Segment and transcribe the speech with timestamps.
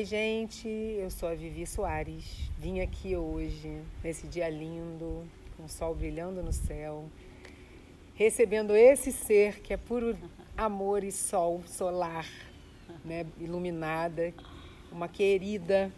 [0.00, 2.50] Oi, gente, eu sou a Vivi Soares.
[2.56, 7.04] Vim aqui hoje, nesse dia lindo, com o sol brilhando no céu,
[8.14, 10.16] recebendo esse ser que é puro
[10.56, 12.26] amor e sol solar,
[13.04, 14.32] né, iluminada,
[14.90, 15.92] uma querida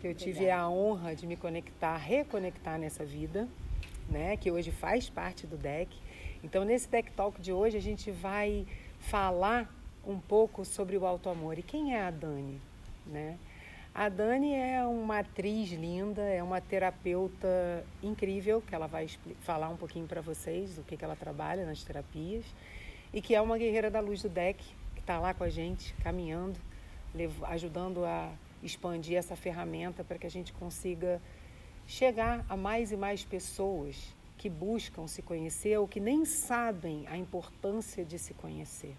[0.00, 3.46] que eu tive a honra de me conectar, reconectar nessa vida,
[4.08, 5.94] né, que hoje faz parte do deck.
[6.42, 8.66] Então, nesse deck talk de hoje, a gente vai
[8.98, 9.70] falar
[10.06, 11.58] um pouco sobre o auto amor.
[11.58, 12.58] E quem é a Dani,
[13.06, 13.38] né?
[13.94, 19.08] A Dani é uma atriz linda, é uma terapeuta incrível, que ela vai
[19.42, 22.44] falar um pouquinho para vocês do que, que ela trabalha nas terapias,
[23.12, 25.94] e que é uma guerreira da luz do deck, que está lá com a gente,
[26.02, 26.58] caminhando,
[27.44, 28.32] ajudando a
[28.64, 31.22] expandir essa ferramenta para que a gente consiga
[31.86, 37.16] chegar a mais e mais pessoas que buscam se conhecer ou que nem sabem a
[37.16, 38.96] importância de se conhecer.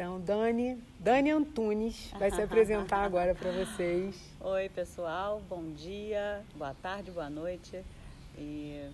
[0.00, 4.18] Então, Dani, Dani Antunes vai se apresentar agora para vocês.
[4.40, 7.84] Oi, pessoal, bom dia, boa tarde, boa noite.
[8.38, 8.88] E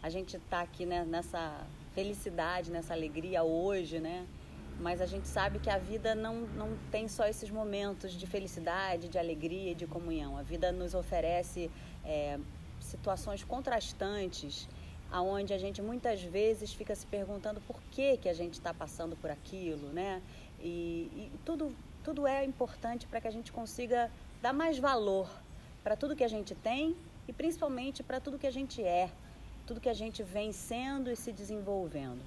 [0.00, 4.24] a gente está aqui né, nessa felicidade, nessa alegria hoje, né?
[4.78, 9.08] Mas a gente sabe que a vida não, não tem só esses momentos de felicidade,
[9.08, 10.38] de alegria e de comunhão.
[10.38, 11.68] A vida nos oferece
[12.04, 12.38] é,
[12.78, 14.68] situações contrastantes
[15.12, 19.14] aonde a gente muitas vezes fica se perguntando por que, que a gente está passando
[19.14, 20.22] por aquilo, né?
[20.58, 25.28] E, e tudo, tudo é importante para que a gente consiga dar mais valor
[25.84, 26.96] para tudo que a gente tem
[27.28, 29.10] e principalmente para tudo que a gente é,
[29.66, 32.22] tudo que a gente vem sendo e se desenvolvendo,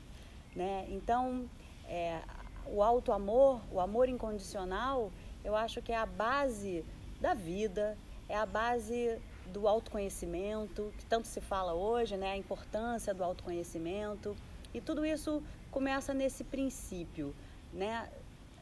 [0.56, 0.86] né?
[0.90, 1.50] Então,
[1.88, 2.22] é,
[2.68, 5.12] o alto amor, o amor incondicional,
[5.44, 6.86] eu acho que é a base
[7.20, 7.98] da vida,
[8.30, 14.36] é a base do autoconhecimento, que tanto se fala hoje, né, a importância do autoconhecimento.
[14.74, 17.34] E tudo isso começa nesse princípio,
[17.74, 18.10] né,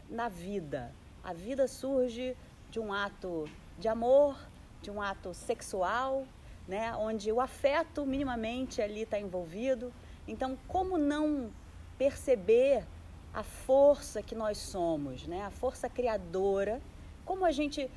[0.10, 0.92] na vida.
[1.24, 2.36] A vida surge
[2.70, 3.50] de um ato
[3.80, 4.38] de amor,
[4.82, 6.26] de um ato sexual,
[6.68, 9.92] né, onde o afeto minimamente ali está envolvido.
[10.28, 11.52] Então, como não
[11.98, 12.86] perceber
[13.34, 16.82] a força que nós somos, né, a força criadora?
[17.26, 17.90] Como a gente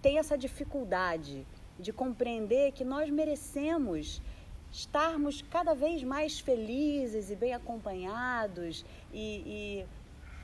[0.00, 1.46] tem essa dificuldade
[1.78, 4.20] de compreender que nós merecemos
[4.70, 9.86] estarmos cada vez mais felizes e bem acompanhados e, e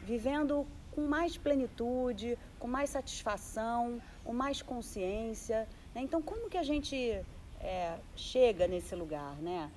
[0.05, 5.69] vivendo com mais plenitude, com mais satisfação, com mais consciência.
[5.95, 6.03] Né?
[6.03, 6.97] Então, como que a gente
[7.61, 9.37] é, chega nesse lugar?
[9.37, 9.71] Né?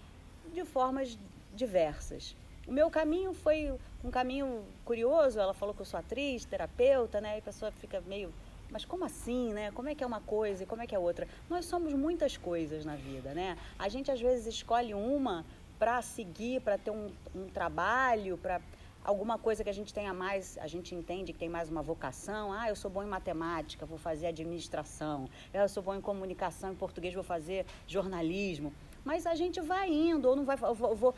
[0.53, 1.18] De formas
[1.53, 2.35] diversas.
[2.68, 5.39] O meu caminho foi um caminho curioso.
[5.39, 7.35] Ela falou que eu sou atriz, terapeuta, né?
[7.35, 8.31] E a pessoa fica meio
[8.69, 9.72] mas como assim, né?
[9.72, 11.28] Como é que é uma coisa e como é que é outra?
[11.50, 13.57] Nós somos muitas coisas na vida, né?
[13.78, 15.45] A gente às vezes escolhe uma
[15.79, 18.59] para seguir, para ter um, um trabalho, para
[19.03, 22.51] alguma coisa que a gente tenha mais, a gente entende que tem mais uma vocação.
[22.51, 25.29] Ah, eu sou bom em matemática, vou fazer administração.
[25.53, 28.73] Eu sou bom em comunicação, em português, vou fazer jornalismo.
[29.07, 31.16] Mas a gente vai indo, ou não vai, vou, vou,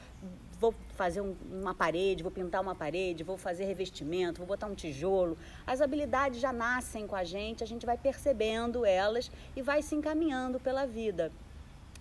[0.60, 4.76] vou fazer um, uma parede, vou pintar uma parede, vou fazer revestimento, vou botar um
[4.76, 5.36] tijolo.
[5.66, 9.96] As habilidades já nascem com a gente, a gente vai percebendo elas e vai se
[9.96, 11.32] encaminhando pela vida.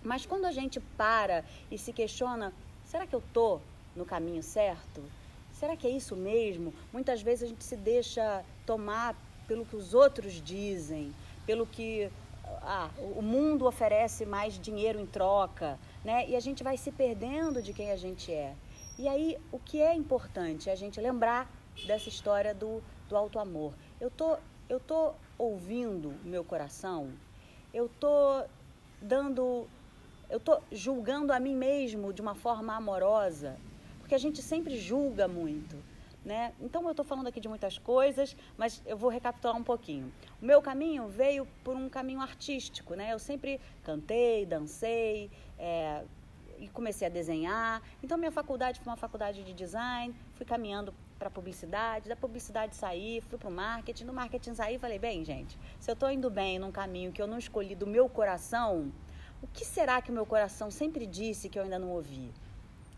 [0.03, 2.53] Mas quando a gente para e se questiona,
[2.85, 3.59] será que eu tô
[3.95, 5.01] no caminho certo?
[5.53, 6.71] Será que é isso mesmo?
[6.93, 9.15] Muitas vezes a gente se deixa tomar
[9.47, 11.11] pelo que os outros dizem,
[11.47, 12.11] pelo que
[12.61, 16.27] ah, o mundo oferece mais dinheiro em troca, né?
[16.27, 18.55] E a gente vai se perdendo de quem a gente é.
[18.97, 21.49] E aí, o que é importante é a gente lembrar
[21.87, 23.73] dessa história do, do alto amor.
[23.99, 27.09] Eu tô, eu tô ouvindo o meu coração,
[27.73, 28.43] eu tô
[29.01, 29.67] dando,
[30.29, 33.57] eu tô julgando a mim mesmo de uma forma amorosa,
[33.99, 35.77] porque a gente sempre julga muito.
[36.23, 36.53] Né?
[36.59, 40.11] Então eu estou falando aqui de muitas coisas, mas eu vou recapitular um pouquinho.
[40.41, 43.13] O meu caminho veio por um caminho artístico, né?
[43.13, 46.03] Eu sempre cantei, dancei, é,
[46.59, 47.81] e comecei a desenhar.
[48.03, 53.21] Então minha faculdade foi uma faculdade de design, fui caminhando para publicidade, da publicidade saí,
[53.21, 56.59] fui para o marketing, no marketing saí falei, bem, gente, se eu estou indo bem
[56.59, 58.91] num caminho que eu não escolhi do meu coração,
[59.41, 62.31] o que será que o meu coração sempre disse que eu ainda não ouvi?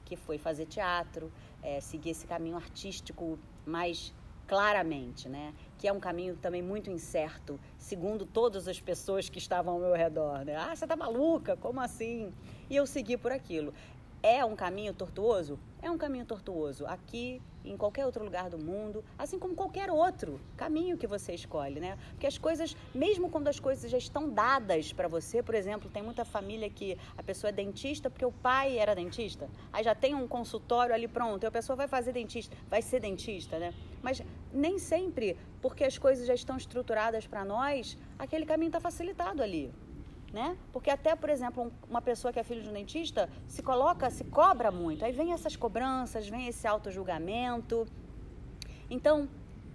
[0.05, 1.31] Que foi fazer teatro,
[1.63, 4.13] é, seguir esse caminho artístico mais
[4.47, 5.53] claramente, né?
[5.77, 9.93] Que é um caminho também muito incerto, segundo todas as pessoas que estavam ao meu
[9.93, 10.55] redor, né?
[10.57, 11.55] Ah, você tá maluca?
[11.55, 12.33] Como assim?
[12.69, 13.73] E eu segui por aquilo.
[14.23, 15.57] É um caminho tortuoso?
[15.81, 16.85] É um caminho tortuoso.
[16.85, 21.79] Aqui, em qualquer outro lugar do mundo, assim como qualquer outro caminho que você escolhe,
[21.79, 21.97] né?
[22.11, 26.03] Porque as coisas, mesmo quando as coisas já estão dadas para você, por exemplo, tem
[26.03, 29.49] muita família que a pessoa é dentista porque o pai era dentista.
[29.73, 32.99] Aí já tem um consultório ali pronto, e a pessoa vai fazer dentista, vai ser
[32.99, 33.73] dentista, né?
[34.03, 34.21] Mas
[34.53, 39.73] nem sempre, porque as coisas já estão estruturadas para nós, aquele caminho está facilitado ali.
[40.33, 40.57] Né?
[40.71, 44.23] Porque até, por exemplo, uma pessoa que é filho de um dentista se coloca, se
[44.23, 45.03] cobra muito.
[45.03, 47.85] Aí vem essas cobranças, vem esse auto-julgamento.
[48.89, 49.27] Então,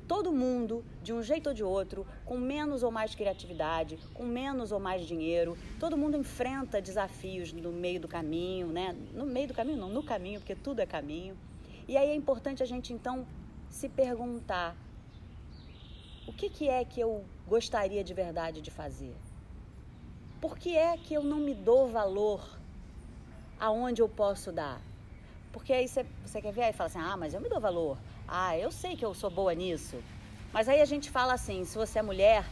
[0.06, 4.72] todo mundo, de um jeito ou de outro, com menos ou mais criatividade, com menos
[4.72, 8.96] ou mais dinheiro, todo mundo enfrenta desafios no meio do caminho, né?
[9.12, 11.36] No meio do caminho não, no caminho, porque tudo é caminho.
[11.88, 13.26] E aí é importante a gente então
[13.68, 14.76] se perguntar:
[16.26, 19.14] o que, que é que eu gostaria de verdade de fazer?
[20.46, 22.40] Por que é que eu não me dou valor
[23.58, 24.80] aonde eu posso dar?
[25.52, 27.98] Porque aí você, você quer ver e fala assim: ah, mas eu me dou valor.
[28.28, 29.96] Ah, eu sei que eu sou boa nisso.
[30.52, 32.44] Mas aí a gente fala assim: se você é mulher,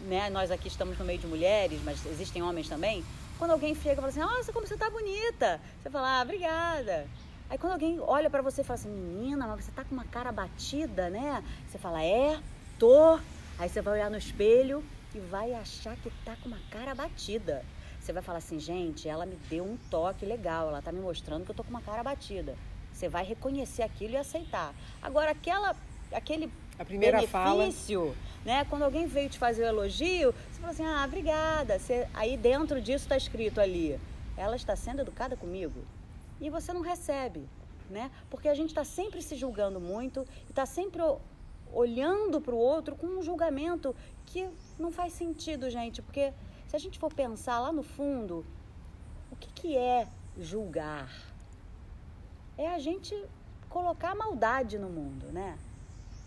[0.00, 0.28] né?
[0.28, 3.04] Nós aqui estamos no meio de mulheres, mas existem homens também.
[3.38, 5.60] Quando alguém chega e fala assim: nossa, como você tá bonita.
[5.80, 7.06] Você fala: ah, obrigada.
[7.48, 10.04] Aí quando alguém olha para você e fala assim, menina, mas você tá com uma
[10.04, 11.44] cara batida, né?
[11.68, 12.40] Você fala, é,
[12.76, 13.20] tô.
[13.56, 14.82] Aí você vai olhar no espelho
[15.14, 17.64] e vai achar que tá com uma cara batida.
[18.00, 21.44] Você vai falar assim, gente, ela me deu um toque legal, ela tá me mostrando
[21.44, 22.56] que eu tô com uma cara batida.
[22.92, 24.74] Você vai reconhecer aquilo e aceitar.
[25.02, 25.74] Agora, aquela,
[26.12, 28.16] aquele a primeira benefício, fala.
[28.44, 28.64] né?
[28.68, 31.78] Quando alguém veio te fazer o um elogio, você fala assim, ah, obrigada.
[31.78, 33.98] Você, aí dentro disso está escrito ali,
[34.36, 35.84] ela está sendo educada comigo
[36.40, 37.48] e você não recebe,
[37.88, 38.10] né?
[38.28, 41.00] Porque a gente está sempre se julgando muito e está sempre
[41.72, 43.94] olhando para o outro com um julgamento
[44.26, 44.48] que
[44.78, 46.02] não faz sentido, gente.
[46.02, 46.32] Porque
[46.68, 48.44] se a gente for pensar lá no fundo,
[49.30, 51.10] o que, que é julgar?
[52.56, 53.14] É a gente
[53.68, 55.58] colocar maldade no mundo, né?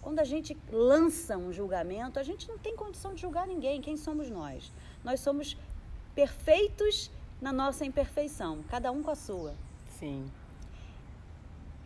[0.02, 3.82] Quando a gente lança um julgamento, a gente não tem condição de julgar ninguém.
[3.82, 4.72] Quem somos nós?
[5.04, 5.58] Nós somos
[6.16, 7.12] perfeitos
[7.42, 9.54] na nossa imperfeição, cada um com a sua.
[10.00, 10.30] Sim.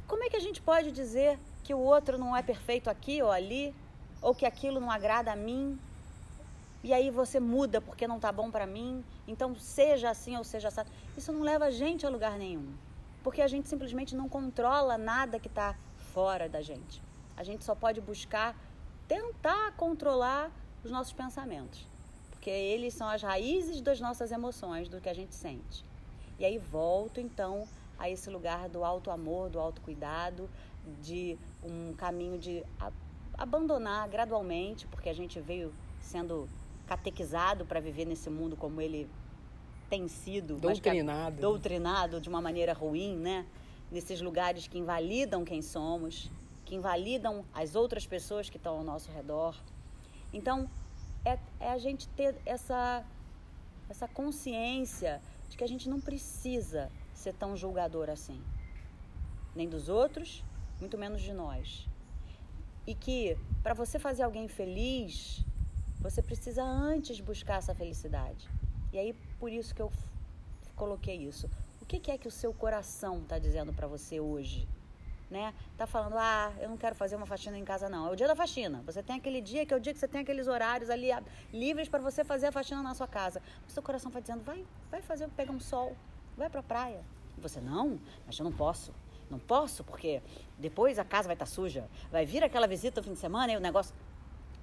[0.07, 3.31] Como é que a gente pode dizer que o outro não é perfeito aqui ou
[3.31, 3.73] ali,
[4.21, 5.79] ou que aquilo não agrada a mim?
[6.83, 9.03] E aí você muda porque não tá bom para mim.
[9.27, 10.81] Então seja assim ou seja assim.
[11.15, 12.73] Isso não leva a gente a lugar nenhum.
[13.23, 15.75] Porque a gente simplesmente não controla nada que está
[16.13, 17.01] fora da gente.
[17.37, 18.55] A gente só pode buscar
[19.07, 20.51] tentar controlar
[20.83, 21.85] os nossos pensamentos.
[22.31, 25.85] Porque eles são as raízes das nossas emoções, do que a gente sente.
[26.39, 27.67] E aí volto então
[27.99, 30.49] a esse lugar do alto amor, do autocuidado,
[31.03, 32.63] de um caminho de
[33.37, 36.49] abandonar gradualmente, porque a gente veio sendo
[36.87, 39.09] catequizado para viver nesse mundo como ele
[39.89, 43.45] tem sido doutrinado, que, doutrinado de uma maneira ruim, né?
[43.91, 46.31] Nesses lugares que invalidam quem somos,
[46.63, 49.55] que invalidam as outras pessoas que estão ao nosso redor.
[50.31, 50.69] Então,
[51.25, 53.05] é, é a gente ter essa
[53.89, 58.41] essa consciência de que a gente não precisa ser tão julgador assim.
[59.53, 60.43] Nem dos outros,
[60.79, 61.85] muito menos de nós.
[62.87, 65.43] E que para você fazer alguém feliz,
[66.11, 68.49] você precisa antes buscar essa felicidade.
[68.91, 69.89] E aí, por isso que eu
[70.75, 71.49] coloquei isso.
[71.81, 74.67] O que, que é que o seu coração está dizendo para você hoje?
[75.29, 75.53] Né?
[75.77, 78.09] Tá falando, ah, eu não quero fazer uma faxina em casa, não.
[78.09, 78.83] É o dia da faxina.
[78.85, 81.07] Você tem aquele dia que é o dia que você tem aqueles horários ali
[81.53, 83.41] livres para você fazer a faxina na sua casa.
[83.65, 85.95] O seu coração vai dizendo, vai, vai fazer, pega um sol,
[86.35, 86.99] vai para a praia.
[87.37, 88.93] E você, não, mas eu não posso.
[89.29, 90.21] Não posso, porque
[90.57, 91.87] depois a casa vai estar tá suja.
[92.11, 93.95] Vai vir aquela visita no fim de semana e o negócio.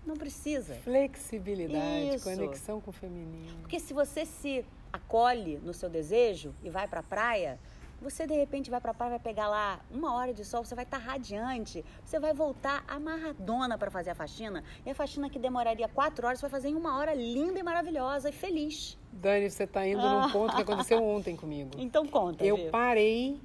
[0.07, 0.75] Não precisa.
[0.77, 2.25] Flexibilidade, Isso.
[2.25, 3.57] conexão com o feminino.
[3.61, 7.59] Porque se você se acolhe no seu desejo e vai para a praia,
[8.01, 10.75] você de repente vai para a praia, vai pegar lá uma hora de sol, você
[10.75, 14.63] vai estar tá radiante, você vai voltar amarradona para fazer a faxina.
[14.87, 17.63] E a faxina que demoraria quatro horas, você vai fazer em uma hora linda e
[17.63, 18.97] maravilhosa e feliz.
[19.13, 21.71] Dani, você está indo num ponto que aconteceu ontem comigo.
[21.77, 22.45] Então conta.
[22.45, 22.71] Eu viu?
[22.71, 23.41] parei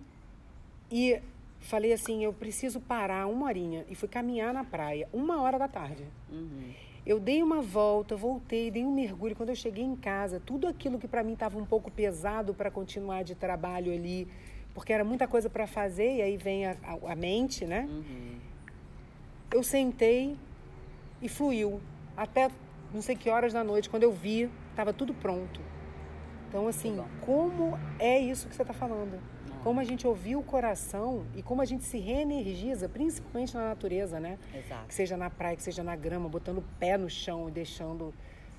[0.91, 1.19] e
[1.63, 3.85] falei assim, eu preciso parar uma horinha.
[3.89, 6.05] E fui caminhar na praia, uma hora da tarde.
[6.31, 6.71] Uhum.
[7.05, 9.35] Eu dei uma volta, voltei, dei um mergulho.
[9.35, 12.71] Quando eu cheguei em casa, tudo aquilo que para mim estava um pouco pesado para
[12.71, 14.27] continuar de trabalho ali,
[14.73, 17.87] porque era muita coisa para fazer, e aí vem a, a, a mente, né?
[17.89, 18.37] Uhum.
[19.51, 20.37] Eu sentei
[21.21, 21.81] e fluiu.
[22.15, 22.49] Até
[22.93, 25.59] não sei que horas da noite, quando eu vi, estava tudo pronto.
[26.47, 29.19] Então, assim, como é isso que você está falando?
[29.63, 34.19] Como a gente ouvir o coração e como a gente se reenergiza, principalmente na natureza,
[34.19, 34.37] né?
[34.53, 34.87] Exato.
[34.87, 38.13] Que seja na praia, que seja na grama, botando o pé no chão e deixando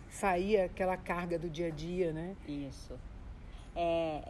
[0.09, 2.35] sair aquela carga do dia a dia, né?
[2.49, 2.99] Isso.
[3.77, 4.23] É,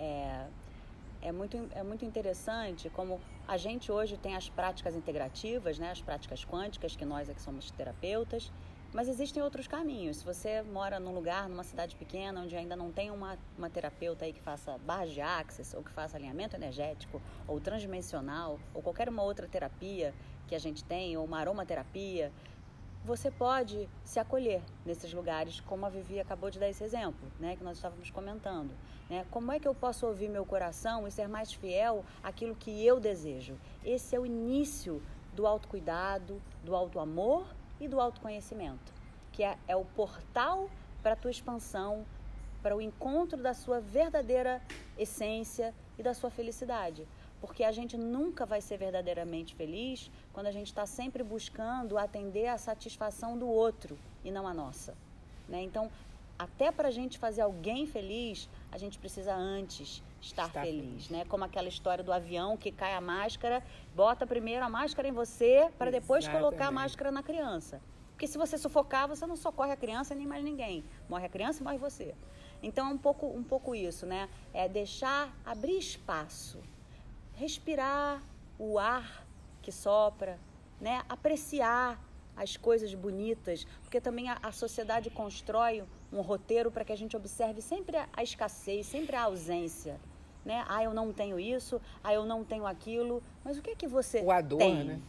[1.22, 5.92] é, é, muito, é muito interessante como a gente hoje tem as práticas integrativas, né?
[5.92, 8.50] As práticas quânticas, que nós é que somos terapeutas,
[8.94, 10.18] Mas existem outros caminhos.
[10.18, 14.24] Se você mora num lugar, numa cidade pequena, onde ainda não tem uma, uma terapeuta
[14.24, 19.08] aí que faça barras de axis, ou que faça alinhamento energético, ou transdimensional, ou qualquer
[19.08, 20.14] uma outra terapia
[20.46, 22.30] que a gente tem, ou uma aromaterapia,
[23.04, 27.56] você pode se acolher nesses lugares, como a Vivi acabou de dar esse exemplo, né,
[27.56, 28.70] que nós estávamos comentando.
[29.10, 29.26] Né?
[29.28, 33.00] Como é que eu posso ouvir meu coração e ser mais fiel àquilo que eu
[33.00, 33.58] desejo?
[33.84, 35.02] Esse é o início
[35.34, 37.44] do autocuidado, do autoamor
[37.80, 38.92] e do autoconhecimento,
[39.32, 40.68] que é, é o portal
[41.02, 42.04] para a tua expansão,
[42.62, 44.62] para o encontro da sua verdadeira
[44.98, 47.06] essência e da sua felicidade.
[47.40, 52.46] Porque a gente nunca vai ser verdadeiramente feliz quando a gente está sempre buscando atender
[52.46, 54.96] a satisfação do outro e não a nossa.
[55.46, 55.62] Né?
[55.62, 55.90] Então,
[56.38, 61.10] até para a gente fazer alguém feliz, a gente precisa antes estar Está feliz, feliz,
[61.10, 61.24] né?
[61.26, 63.62] Como aquela história do avião que cai a máscara,
[63.94, 67.80] bota primeiro a máscara em você para depois colocar a máscara na criança.
[68.12, 70.84] Porque se você sufocar, você não socorre a criança nem mais ninguém.
[71.08, 72.14] Morre a criança e morre você.
[72.62, 74.28] Então é um pouco, um pouco isso, né?
[74.52, 76.60] É deixar abrir espaço,
[77.34, 78.22] respirar
[78.58, 79.26] o ar
[79.60, 80.38] que sopra,
[80.80, 81.02] né?
[81.08, 82.00] Apreciar
[82.36, 87.16] as coisas bonitas, porque também a, a sociedade constrói um roteiro para que a gente
[87.16, 90.00] observe sempre a, a escassez, sempre a ausência
[90.44, 90.64] né?
[90.68, 93.22] Ah, eu não tenho isso, ah, eu não tenho aquilo.
[93.44, 94.84] Mas o que é que você o a dor, tem?
[94.84, 95.00] né?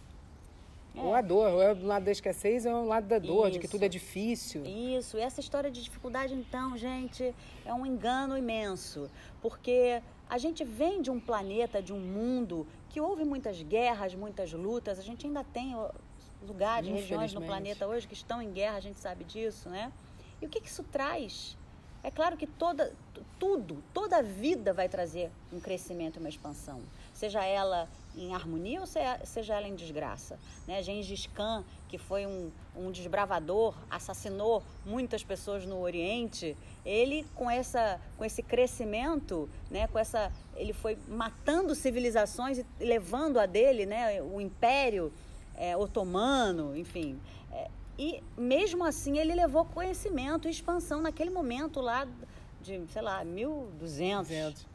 [0.96, 1.02] É.
[1.02, 3.48] Ou a dor, ou é do lado da escassez ou é o lado da dor,
[3.48, 3.54] Isso.
[3.54, 4.64] de que tudo é difícil.
[4.66, 9.10] Isso, e essa história de dificuldade, então, gente, é um engano imenso.
[9.42, 14.54] Porque a gente vem de um planeta, de um mundo que houve muitas guerras, muitas
[14.54, 14.98] lutas.
[14.98, 15.76] A gente ainda tem
[16.48, 19.92] lugares, regiões no planeta hoje que estão em guerra, a gente sabe disso, né?
[20.42, 21.58] E o que, que isso traz?
[22.06, 22.94] É claro que toda,
[23.40, 26.80] tudo, toda a vida vai trazer um crescimento uma expansão,
[27.16, 30.38] seja ela em harmonia ou seja ela em desgraça.
[30.68, 30.84] Né?
[30.84, 38.00] Gengis Khan, que foi um, um desbravador, assassinou muitas pessoas no Oriente, ele com, essa,
[38.20, 39.88] com esse crescimento, né?
[39.88, 44.22] com essa, ele foi matando civilizações e levando a dele, né?
[44.22, 45.12] o Império
[45.58, 47.20] é, Otomano, enfim.
[47.98, 52.08] E mesmo assim ele levou conhecimento e expansão naquele momento lá
[52.62, 54.66] de, sei lá, 1200.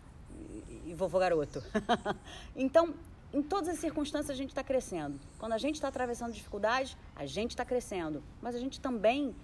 [0.69, 1.63] E, e vovô garoto.
[2.57, 2.95] então,
[3.33, 5.21] em todas as circunstâncias a gente está crescendo.
[5.39, 8.23] Quando a gente está atravessando dificuldades, a gente está crescendo.
[8.41, 9.35] Mas a gente também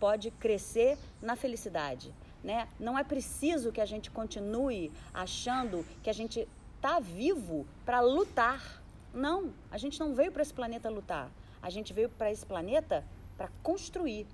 [0.00, 2.12] pode crescer na felicidade.
[2.42, 2.68] Né?
[2.78, 8.82] Não é preciso que a gente continue achando que a gente está vivo para lutar.
[9.12, 11.30] Não, a gente não veio para esse planeta lutar.
[11.60, 13.04] A gente veio para esse planeta
[13.36, 14.26] para construir,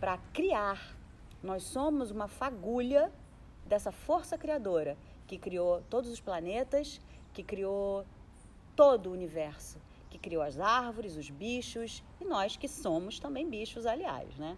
[0.00, 0.96] para criar.
[1.42, 3.12] Nós somos uma fagulha
[3.66, 4.96] dessa força criadora
[5.26, 7.00] que criou todos os planetas,
[7.32, 8.04] que criou
[8.76, 9.78] todo o universo,
[10.10, 14.56] que criou as árvores, os bichos e nós que somos também bichos, aliás, né?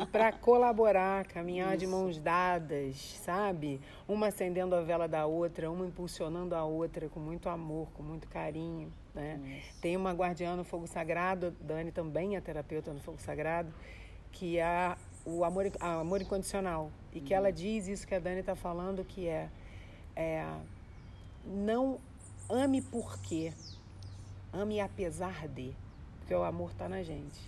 [0.00, 1.78] E para colaborar, caminhar Isso.
[1.78, 3.80] de mãos dadas, sabe?
[4.06, 8.28] Uma acendendo a vela da outra, uma impulsionando a outra com muito amor, com muito
[8.28, 8.92] carinho.
[9.14, 9.62] Né?
[9.80, 13.72] Tem uma guardiã no fogo sagrado, Dani também é terapeuta no fogo sagrado,
[14.32, 16.90] que é o amor, amor incondicional.
[17.12, 17.54] E que ela uhum.
[17.54, 19.48] diz isso que a Dani está falando, que é,
[20.16, 20.44] é
[21.46, 22.00] não
[22.48, 23.52] ame por quê,
[24.52, 25.72] ame apesar de,
[26.18, 27.40] porque o amor está na gente.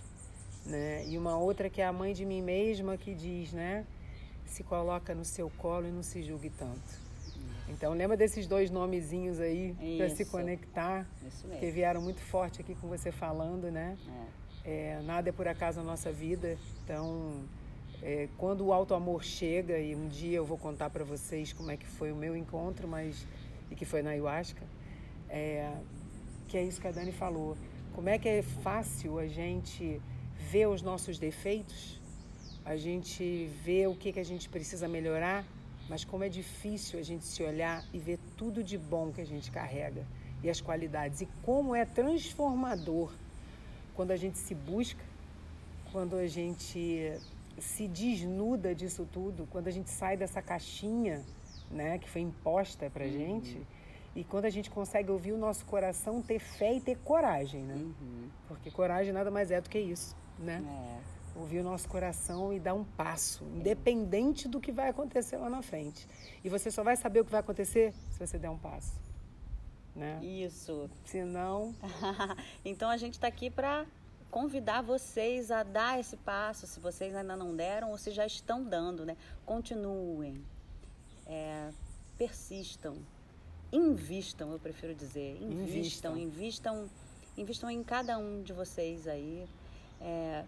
[0.65, 1.05] Né?
[1.07, 3.85] E uma outra que é a mãe de mim mesma que diz, né?
[4.45, 7.06] Se coloca no seu colo e não se julgue tanto.
[7.69, 11.07] Então lembra desses dois nomezinhos aí para se conectar,
[11.59, 13.97] que vieram muito forte aqui com você falando, né?
[14.07, 14.47] É.
[14.69, 16.57] É, nada é por acaso na nossa vida.
[16.83, 17.43] Então,
[18.01, 21.71] é, quando o alto amor chega e um dia eu vou contar para vocês como
[21.71, 23.25] é que foi o meu encontro, mas
[23.71, 24.63] e que foi na ayahuasca,
[25.29, 25.71] é,
[26.47, 27.57] que é isso que a Dani falou.
[27.93, 30.01] Como é que é fácil a gente
[30.51, 31.99] ver os nossos defeitos,
[32.63, 35.45] a gente vê o que, que a gente precisa melhorar,
[35.89, 39.25] mas como é difícil a gente se olhar e ver tudo de bom que a
[39.25, 40.05] gente carrega
[40.43, 41.21] e as qualidades.
[41.21, 43.11] E como é transformador
[43.95, 45.03] quando a gente se busca,
[45.91, 47.13] quando a gente
[47.59, 51.23] se desnuda disso tudo, quando a gente sai dessa caixinha
[51.71, 53.11] né, que foi imposta pra uhum.
[53.11, 53.61] gente.
[54.15, 57.75] E quando a gente consegue ouvir o nosso coração, ter fé e ter coragem, né?
[57.75, 58.29] Uhum.
[58.47, 60.63] Porque coragem nada mais é do que isso né?
[60.63, 61.16] É.
[61.39, 65.61] Ouvir o nosso coração e dar um passo, independente do que vai acontecer lá na
[65.61, 66.07] frente.
[66.43, 68.93] E você só vai saber o que vai acontecer se você der um passo.
[69.95, 70.19] Né?
[70.23, 70.89] Isso.
[71.05, 71.75] Se não.
[72.65, 73.85] então a gente está aqui para
[74.29, 78.63] convidar vocês a dar esse passo, se vocês ainda não deram ou se já estão
[78.63, 79.15] dando, né?
[79.45, 80.43] Continuem,
[81.25, 81.69] é,
[82.17, 82.97] persistam,
[83.71, 86.89] invistam, eu prefiro dizer, invistam, invistam, invistam,
[87.37, 89.47] invistam em cada um de vocês aí.
[89.99, 90.43] É,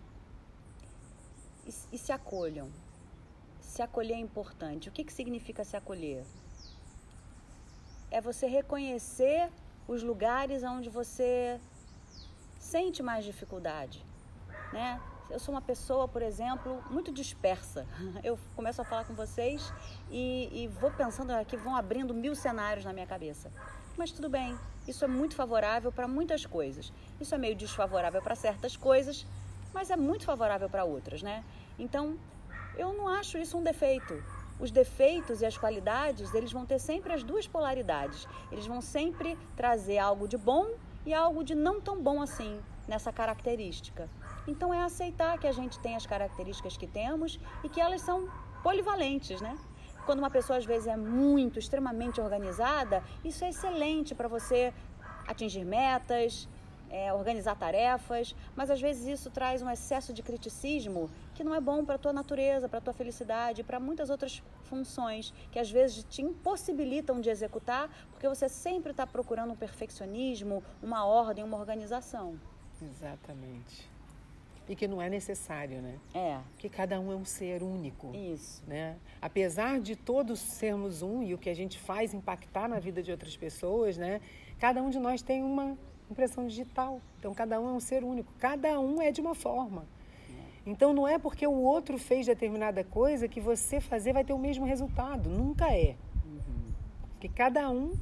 [1.66, 2.70] e, se acolham.
[3.62, 4.89] Se acolher é importante.
[4.89, 6.25] O que, que significa se acolher?
[8.12, 9.50] É você reconhecer
[9.88, 11.60] os lugares onde você
[12.58, 14.04] sente mais dificuldade,
[14.72, 15.01] né?
[15.30, 17.86] Eu sou uma pessoa, por exemplo, muito dispersa.
[18.24, 19.72] Eu começo a falar com vocês
[20.10, 23.51] e, e vou pensando aqui, vão abrindo mil cenários na minha cabeça.
[23.96, 26.92] Mas tudo bem, isso é muito favorável para muitas coisas.
[27.22, 29.25] Isso é meio desfavorável para certas coisas,
[29.73, 31.43] mas é muito favorável para outras, né?
[31.77, 32.17] Então,
[32.77, 34.23] eu não acho isso um defeito.
[34.59, 38.27] Os defeitos e as qualidades, eles vão ter sempre as duas polaridades.
[38.51, 40.71] Eles vão sempre trazer algo de bom
[41.05, 44.09] e algo de não tão bom assim nessa característica.
[44.47, 48.27] Então é aceitar que a gente tem as características que temos e que elas são
[48.63, 49.57] polivalentes, né?
[50.05, 54.73] Quando uma pessoa às vezes é muito, extremamente organizada, isso é excelente para você
[55.27, 56.49] atingir metas,
[56.89, 61.62] é, organizar tarefas, mas às vezes isso traz um excesso de criticismo que não é
[61.62, 65.69] bom para a tua natureza, para a tua felicidade, para muitas outras funções que às
[65.69, 71.58] vezes te impossibilitam de executar, porque você sempre está procurando um perfeccionismo, uma ordem, uma
[71.58, 72.39] organização.
[72.81, 73.89] Exatamente.
[74.67, 75.98] E que não é necessário, né?
[76.13, 76.39] É.
[76.51, 78.15] Porque cada um é um ser único.
[78.15, 78.63] Isso.
[78.67, 78.98] Né?
[79.19, 83.12] Apesar de todos sermos um e o que a gente faz impactar na vida de
[83.12, 84.22] outras pessoas, né?
[84.60, 85.75] Cada um de nós tem uma
[86.10, 87.01] impressão digital.
[87.20, 88.34] Então, cada um é um ser único.
[88.39, 89.86] Cada um é de uma forma.
[90.66, 94.38] Então, não é porque o outro fez determinada coisa que você fazer vai ter o
[94.38, 95.30] mesmo resultado.
[95.30, 95.96] Nunca é.
[96.25, 96.74] Uhum.
[97.12, 97.94] Porque cada um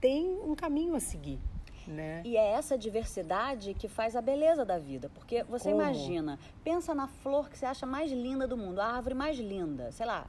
[0.00, 1.38] tem um caminho a seguir.
[1.86, 2.22] Né?
[2.24, 5.08] E é essa diversidade que faz a beleza da vida.
[5.14, 5.82] Porque você Como?
[5.82, 9.90] imagina, pensa na flor que você acha mais linda do mundo, a árvore mais linda,
[9.92, 10.26] sei lá,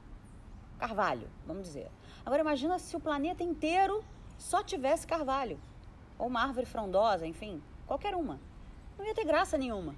[0.78, 1.88] carvalho, vamos dizer.
[2.24, 4.02] Agora imagina se o planeta inteiro
[4.38, 5.58] só tivesse carvalho
[6.20, 8.38] ou uma árvore frondosa, enfim, qualquer uma.
[8.98, 9.94] Não ia ter graça nenhuma.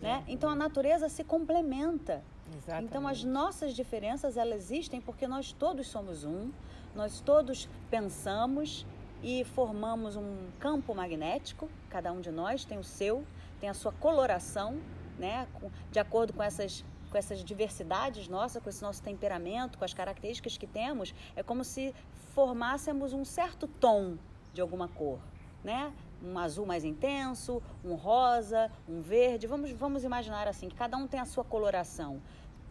[0.00, 0.22] Né?
[0.28, 2.22] Então a natureza se complementa.
[2.54, 2.84] Exatamente.
[2.84, 6.50] Então as nossas diferenças elas existem porque nós todos somos um,
[6.94, 8.86] nós todos pensamos
[9.22, 13.24] e formamos um campo magnético, cada um de nós tem o seu,
[13.58, 14.78] tem a sua coloração,
[15.18, 15.48] né,
[15.90, 20.58] de acordo com essas com essas diversidades nossas, com esse nosso temperamento, com as características
[20.58, 21.94] que temos, é como se
[22.34, 24.18] formássemos um certo tom
[24.52, 25.20] de alguma cor
[25.64, 25.92] né?
[26.22, 29.46] Um azul mais intenso, um rosa, um verde.
[29.46, 32.20] Vamos, vamos imaginar assim, que cada um tem a sua coloração.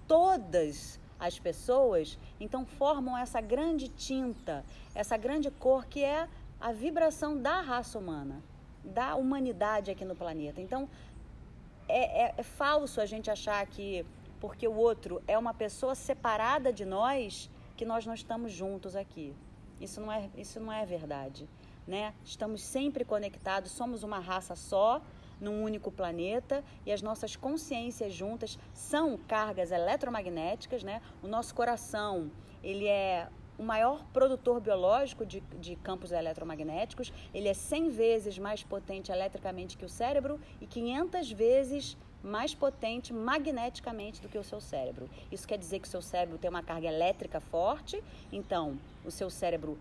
[0.08, 6.28] Todas as pessoas, então, formam essa grande tinta, essa grande cor que é
[6.62, 8.42] a vibração da raça humana,
[8.84, 10.62] da humanidade aqui no planeta.
[10.62, 10.88] Então,
[11.88, 14.06] é, é, é falso a gente achar que
[14.40, 19.34] porque o outro é uma pessoa separada de nós, que nós não estamos juntos aqui.
[19.80, 21.48] Isso não é, isso não é verdade
[21.88, 22.14] né?
[22.24, 25.02] Estamos sempre conectados, somos uma raça só,
[25.40, 31.02] num único planeta e as nossas consciências juntas são cargas eletromagnéticas, né?
[31.22, 32.32] O nosso coração,
[32.64, 38.64] ele é o maior produtor biológico de, de campos eletromagnéticos, ele é 100 vezes mais
[38.64, 44.62] potente eletricamente que o cérebro e 500 vezes mais potente magneticamente do que o seu
[44.62, 45.10] cérebro.
[45.30, 49.30] Isso quer dizer que o seu cérebro tem uma carga elétrica forte, então o seu
[49.30, 49.78] cérebro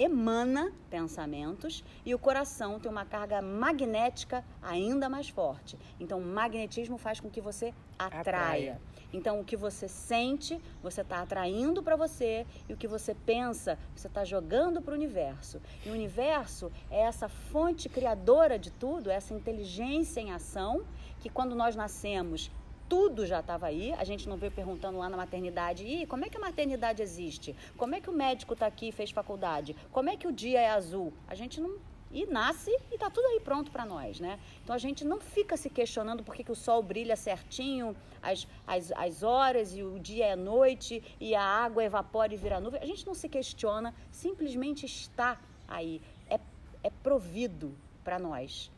[0.00, 5.78] emana pensamentos e o coração tem uma carga magnética ainda mais forte.
[6.00, 8.20] Então, o magnetismo faz com que você atraia.
[8.20, 8.80] atraia.
[9.12, 13.78] Então, o que você sente, você está atraindo para você, e o que você pensa,
[13.94, 15.60] você está jogando para o universo.
[15.84, 20.82] E o universo é essa fonte criadora de tudo, essa inteligência em ação,
[21.18, 22.50] que quando nós nascemos,
[22.90, 23.94] tudo já estava aí.
[23.94, 27.54] A gente não veio perguntando lá na maternidade, e como é que a maternidade existe?
[27.76, 29.76] Como é que o médico está aqui e fez faculdade?
[29.92, 31.12] Como é que o dia é azul?
[31.28, 31.78] A gente não
[32.12, 34.40] e nasce e está tudo aí pronto para nós, né?
[34.64, 38.48] Então a gente não fica se questionando por que, que o sol brilha certinho, as,
[38.66, 42.82] as, as horas e o dia é noite e a água evapora e vira nuvem.
[42.82, 46.40] A gente não se questiona, simplesmente está aí, é,
[46.82, 48.72] é provido para nós.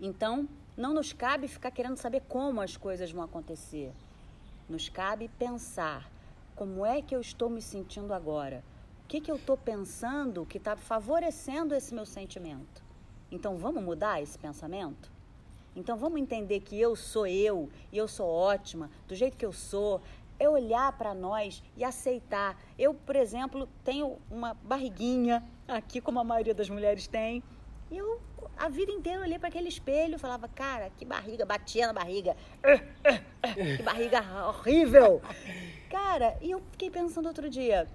[0.00, 3.92] Então, não nos cabe ficar querendo saber como as coisas vão acontecer.
[4.68, 6.08] Nos cabe pensar
[6.54, 8.62] como é que eu estou me sentindo agora.
[9.02, 12.80] O que, que eu estou pensando que está favorecendo esse meu sentimento?
[13.28, 15.10] Então vamos mudar esse pensamento?
[15.74, 19.52] Então vamos entender que eu sou eu e eu sou ótima, do jeito que eu
[19.52, 20.00] sou.
[20.38, 22.56] É olhar para nós e aceitar.
[22.78, 27.42] Eu, por exemplo, tenho uma barriguinha aqui, como a maioria das mulheres tem.
[27.90, 28.20] E eu
[28.58, 31.92] a vida inteira eu olhei para aquele espelho e falava, cara, que barriga, batia na
[31.92, 32.36] barriga.
[33.76, 35.22] que barriga horrível.
[35.88, 37.88] Cara, e eu fiquei pensando outro dia,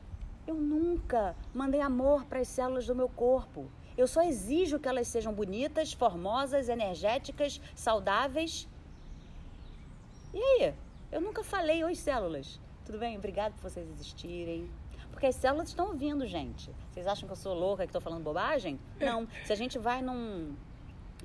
[0.48, 3.70] eu nunca mandei amor para as células do meu corpo.
[3.98, 8.68] Eu só exijo que elas sejam bonitas, formosas, energéticas, saudáveis.
[10.34, 10.74] E aí?
[11.12, 13.18] Eu nunca falei, oi células, tudo bem?
[13.18, 14.68] Obrigado por vocês existirem.
[15.14, 16.70] Porque as células estão ouvindo, gente.
[16.92, 18.78] Vocês acham que eu sou louca, que estou falando bobagem?
[19.00, 19.28] Não.
[19.46, 20.54] Se a gente vai num,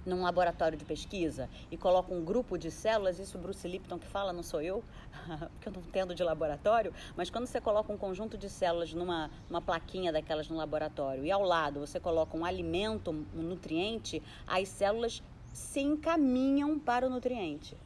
[0.06, 4.06] num laboratório de pesquisa e coloca um grupo de células, isso o Bruce Lipton que
[4.06, 4.84] fala, não sou eu,
[5.54, 9.30] porque eu não entendo de laboratório, mas quando você coloca um conjunto de células numa
[9.50, 14.68] uma plaquinha daquelas no laboratório e ao lado você coloca um alimento, um nutriente, as
[14.68, 15.22] células
[15.52, 17.76] se encaminham para o nutriente.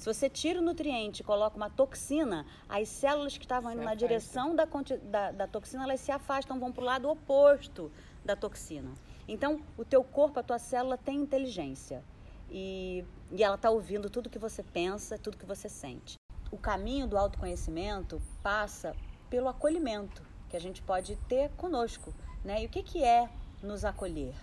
[0.00, 3.94] Se você tira o nutriente e coloca uma toxina, as células que estavam indo na
[3.94, 4.66] direção da,
[5.02, 7.92] da, da toxina, elas se afastam, vão para o lado oposto
[8.24, 8.94] da toxina.
[9.28, 12.02] Então, o teu corpo, a tua célula tem inteligência.
[12.50, 16.14] E, e ela está ouvindo tudo que você pensa, tudo que você sente.
[16.50, 18.96] O caminho do autoconhecimento passa
[19.28, 22.14] pelo acolhimento que a gente pode ter conosco.
[22.42, 22.62] Né?
[22.62, 23.28] E o que, que é
[23.62, 24.34] nos acolher?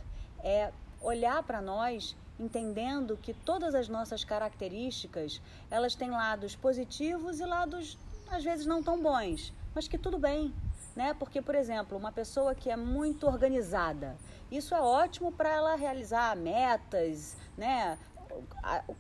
[0.44, 7.46] É olhar para nós entendendo que todas as nossas características, elas têm lados positivos e
[7.46, 7.98] lados
[8.30, 10.54] às vezes não tão bons, mas que tudo bem,
[10.96, 11.14] né?
[11.14, 14.18] Porque, por exemplo, uma pessoa que é muito organizada,
[14.52, 17.98] isso é ótimo para ela realizar metas, né?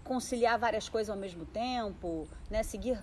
[0.03, 2.63] Conciliar várias coisas ao mesmo tempo, né?
[2.63, 2.99] seguir,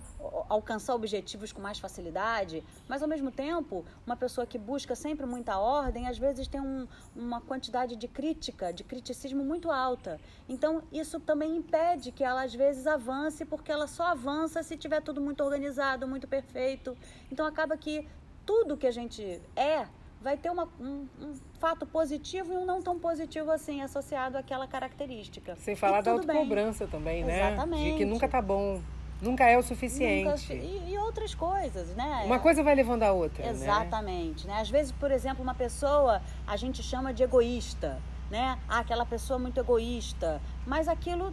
[0.49, 5.57] alcançar objetivos com mais facilidade, mas ao mesmo tempo, uma pessoa que busca sempre muita
[5.57, 10.19] ordem, às vezes tem um, uma quantidade de crítica, de criticismo muito alta.
[10.47, 15.01] Então, isso também impede que ela às vezes avance, porque ela só avança se tiver
[15.01, 16.97] tudo muito organizado, muito perfeito.
[17.31, 18.07] Então, acaba que
[18.45, 19.87] tudo que a gente é
[20.25, 24.67] vai ter uma, um, um, fato positivo e um não tão positivo assim, associado àquela
[24.67, 25.55] característica.
[25.57, 27.53] Sem falar da autocobrança também, né?
[27.53, 27.91] Exatamente.
[27.91, 28.81] De que nunca tá bom.
[29.21, 30.25] Nunca é o suficiente.
[30.25, 32.23] Nunca, e, e, outras coisas, né?
[32.25, 33.45] Uma coisa vai levando a outra.
[33.45, 33.51] Né?
[33.51, 34.47] Exatamente.
[34.47, 34.59] Né?
[34.59, 38.57] Às vezes, por exemplo, uma pessoa a gente chama de egoísta, né?
[38.67, 40.41] Ah, aquela pessoa muito egoísta.
[40.65, 41.31] Mas aquilo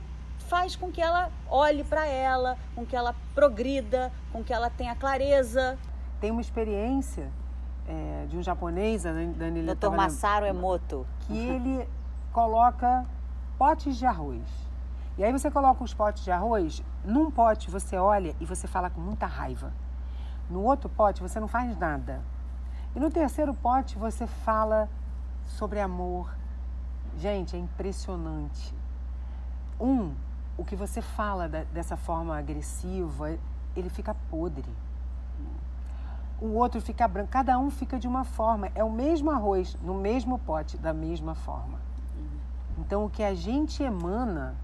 [0.49, 4.95] faz com que ela olhe para ela, com que ela progrida, com que ela tenha
[4.95, 5.79] clareza.
[6.21, 7.33] Tem uma experiência
[7.87, 9.91] é, de um japonês, a Daniela Dr.
[9.91, 11.07] Masaru Emoto.
[11.21, 11.89] Que ele
[12.33, 13.05] coloca
[13.59, 14.43] potes de arroz.
[15.19, 18.89] E aí você coloca os potes de arroz, num pote você olha e você fala
[18.89, 19.73] com muita raiva.
[20.49, 22.23] No outro pote você não faz nada.
[22.95, 24.89] E no terceiro pote você fala
[25.45, 26.35] sobre amor.
[27.19, 28.75] Gente, é impressionante.
[29.79, 30.15] Um,
[30.57, 33.37] o que você fala da, dessa forma agressiva,
[33.77, 34.71] ele fica podre
[36.43, 37.31] o outro fica branco.
[37.31, 38.69] Cada um fica de uma forma.
[38.75, 41.81] É o mesmo arroz, no mesmo pote, da mesma forma.
[42.79, 44.57] Então, o que a gente emana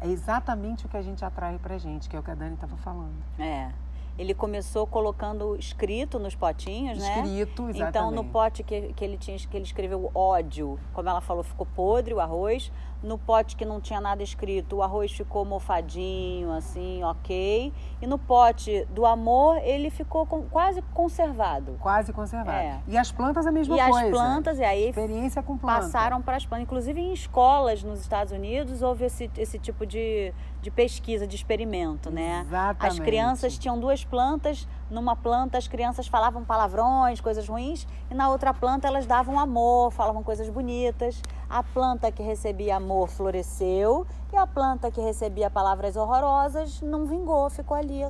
[0.00, 2.54] é exatamente o que a gente atrai pra gente, que é o que a Dani
[2.54, 3.14] estava falando.
[3.38, 3.70] É.
[4.16, 7.16] Ele começou colocando escrito nos potinhos, né?
[7.16, 7.88] Escrito, exatamente.
[7.88, 11.66] Então, no pote que, que ele tinha, que ele escreveu ódio, como ela falou, ficou
[11.66, 12.72] podre o arroz.
[13.04, 17.70] No pote que não tinha nada escrito, o arroz ficou mofadinho, assim, ok.
[18.00, 21.76] E no pote do amor, ele ficou com, quase conservado.
[21.80, 22.56] Quase conservado.
[22.56, 22.80] É.
[22.88, 24.00] E as plantas a mesma e coisa.
[24.00, 25.82] E as plantas, e aí Experiência com planta.
[25.82, 26.64] passaram para as plantas.
[26.64, 32.10] Inclusive em escolas nos Estados Unidos houve esse, esse tipo de, de pesquisa, de experimento,
[32.10, 32.42] né?
[32.46, 32.86] Exatamente.
[32.86, 38.28] As crianças tinham duas plantas, numa planta as crianças falavam palavrões, coisas ruins, e na
[38.28, 41.20] outra planta elas davam amor, falavam coisas bonitas.
[41.48, 47.48] A planta que recebia amor floresceu e a planta que recebia palavras horrorosas não vingou,
[47.50, 48.02] ficou ali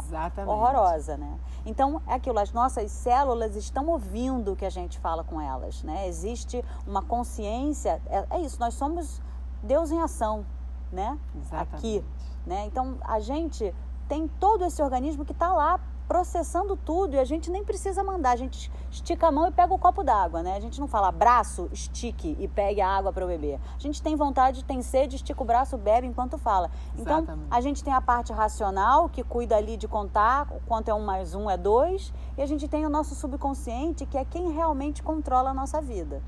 [0.00, 0.50] Exatamente.
[0.50, 1.38] horrorosa, né?
[1.64, 5.82] Então, é aquilo, as nossas células estão ouvindo o que a gente fala com elas,
[5.82, 6.08] né?
[6.08, 9.20] Existe uma consciência, é, é isso, nós somos
[9.62, 10.44] Deus em ação,
[10.90, 11.18] né?
[11.36, 11.74] Exatamente.
[11.74, 12.04] Aqui,
[12.46, 12.66] né?
[12.66, 13.72] Então, a gente
[14.08, 15.80] tem todo esse organismo que está lá
[16.12, 19.72] processando tudo e a gente nem precisa mandar, a gente estica a mão e pega
[19.72, 20.54] o copo d'água, né?
[20.54, 23.58] A gente não fala braço, estique e pegue a água para beber.
[23.74, 26.70] A gente tem vontade, tem sede, estica o braço, bebe enquanto fala.
[26.98, 27.46] Então, Exatamente.
[27.50, 31.34] a gente tem a parte racional que cuida ali de contar quanto é um mais
[31.34, 35.48] um é dois e a gente tem o nosso subconsciente que é quem realmente controla
[35.48, 36.20] a nossa vida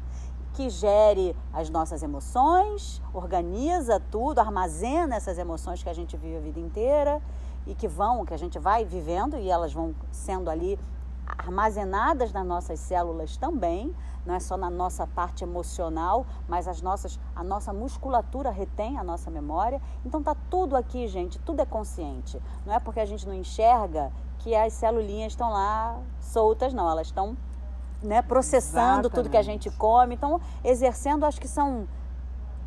[0.54, 6.40] que gere as nossas emoções, organiza tudo, armazena essas emoções que a gente vive a
[6.40, 7.20] vida inteira
[7.66, 10.78] e que vão, que a gente vai vivendo e elas vão sendo ali
[11.26, 13.94] armazenadas nas nossas células também,
[14.26, 19.04] não é só na nossa parte emocional, mas as nossas, a nossa musculatura retém a
[19.04, 19.80] nossa memória.
[20.04, 22.40] Então tá tudo aqui, gente, tudo é consciente.
[22.64, 27.08] Não é porque a gente não enxerga que as celulinhas estão lá soltas, não, elas
[27.08, 27.36] estão
[28.02, 29.14] né, processando Exatamente.
[29.14, 31.86] tudo que a gente come, então exercendo, acho que são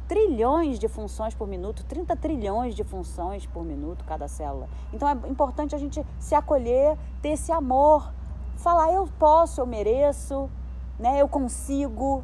[0.07, 4.69] trilhões de funções por minuto, 30 trilhões de funções por minuto cada célula.
[4.93, 8.11] Então é importante a gente se acolher, ter esse amor,
[8.57, 10.49] falar eu posso, eu mereço,
[10.97, 11.21] né?
[11.21, 12.23] Eu consigo.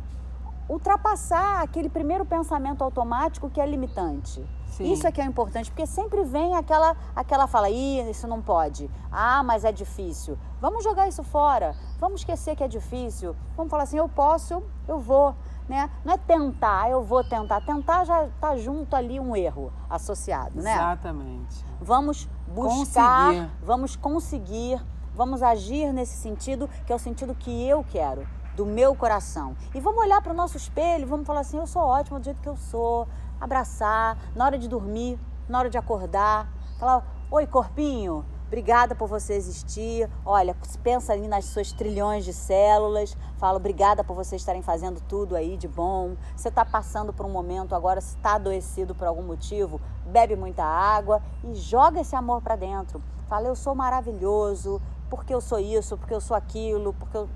[0.70, 4.42] ultrapassar aquele primeiro pensamento automático que é limitante.
[4.68, 4.92] Sim.
[4.92, 8.90] Isso é que é importante, porque sempre vem aquela, aquela fala, Ih, isso não pode.
[9.12, 10.36] Ah, mas é difícil.
[10.60, 11.76] Vamos jogar isso fora.
[12.00, 13.36] Vamos esquecer que é difícil.
[13.56, 15.36] Vamos falar assim, eu posso, eu vou.
[15.68, 15.90] Né?
[16.04, 17.62] Não é tentar, eu vou tentar.
[17.62, 20.74] Tentar já está junto ali um erro associado, né?
[20.74, 21.66] Exatamente.
[21.82, 23.52] Vamos buscar, conseguir.
[23.62, 28.96] vamos conseguir, vamos agir nesse sentido, que é o sentido que eu quero do meu
[28.96, 29.56] coração.
[29.74, 32.42] E vamos olhar para o nosso espelho, vamos falar assim: eu sou ótima do jeito
[32.42, 33.08] que eu sou,
[33.40, 36.48] abraçar, na hora de dormir, na hora de acordar,
[36.80, 40.08] falar: Oi, corpinho, obrigada por você existir.
[40.24, 43.18] Olha, pensa ali nas suas trilhões de células.
[43.40, 46.16] Fala, obrigada por vocês estarem fazendo tudo aí de bom.
[46.36, 50.64] Você está passando por um momento agora, se está adoecido por algum motivo, bebe muita
[50.64, 53.02] água e joga esse amor para dentro.
[53.28, 57.28] Fala, eu sou maravilhoso, porque eu sou isso, porque eu sou aquilo, porque eu...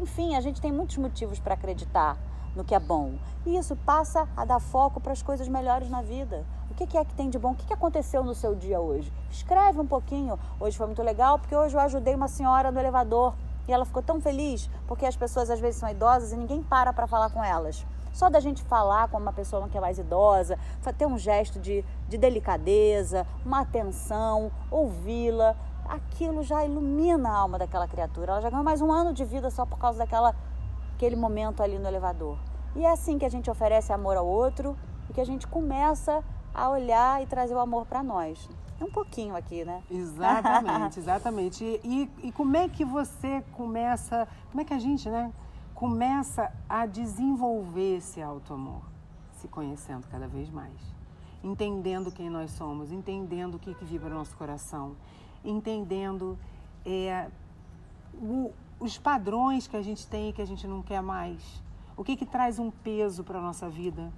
[0.00, 2.16] Enfim, a gente tem muitos motivos para acreditar
[2.54, 3.14] no que é bom.
[3.46, 6.44] E isso passa a dar foco para as coisas melhores na vida.
[6.70, 7.52] O que é que tem de bom?
[7.52, 9.12] O que aconteceu no seu dia hoje?
[9.30, 10.38] Escreve um pouquinho.
[10.58, 13.34] Hoje foi muito legal porque hoje eu ajudei uma senhora no elevador
[13.68, 16.92] e ela ficou tão feliz porque as pessoas às vezes são idosas e ninguém para
[16.92, 17.86] para falar com elas.
[18.12, 20.58] Só da gente falar com uma pessoa que é mais idosa,
[20.98, 25.54] ter um gesto de, de delicadeza, uma atenção, ouvi-la,
[25.90, 28.32] aquilo já ilumina a alma daquela criatura.
[28.32, 30.34] Ela já ganhou mais um ano de vida só por causa daquela
[30.94, 32.38] aquele momento ali no elevador.
[32.76, 34.76] E é assim que a gente oferece amor ao outro
[35.08, 36.22] e que a gente começa
[36.54, 38.48] a olhar e trazer o amor para nós.
[38.78, 39.82] É um pouquinho aqui, né?
[39.90, 41.64] Exatamente, exatamente.
[41.82, 45.32] E, e, como é que você começa, como é que a gente, né,
[45.74, 48.82] começa a desenvolver esse auto-amor?
[49.32, 50.72] Se conhecendo cada vez mais.
[51.42, 54.94] Entendendo quem nós somos, entendendo o que, que vibra no nosso coração,
[55.44, 56.38] entendendo
[56.84, 57.28] é,
[58.14, 61.62] o, os padrões que a gente tem e que a gente não quer mais?
[61.96, 64.12] O que, que traz um peso para a nossa vida?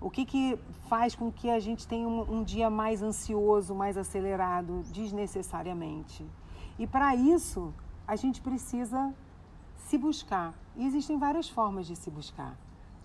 [0.00, 0.58] O que, que
[0.88, 6.26] faz com que a gente tenha um, um dia mais ansioso, mais acelerado, desnecessariamente?
[6.78, 7.72] E para isso,
[8.06, 9.14] a gente precisa
[9.86, 10.54] se buscar.
[10.76, 12.56] E existem várias formas de se buscar,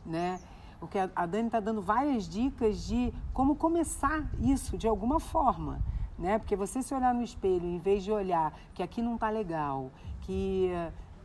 [0.06, 0.40] né?
[0.82, 5.82] O que a Dani está dando várias dicas de como começar isso de alguma forma,
[6.20, 6.38] né?
[6.38, 9.90] Porque você se olhar no espelho, em vez de olhar que aqui não está legal,
[10.22, 10.70] que,